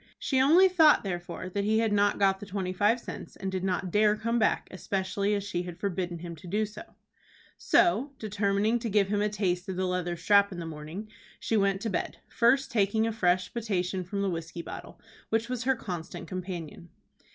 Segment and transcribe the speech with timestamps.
[0.17, 3.63] She only thought, therefore, that he had not got the twenty five cents, and did
[3.63, 6.95] not dare to come back, especially as she had forbidden him to do so.
[7.59, 11.07] So, determining to give him a taste of the leather strap in the morning,
[11.39, 15.65] she went to bed, first taking a fresh potation from the whiskey bottle, which was
[15.65, 16.89] her constant companion.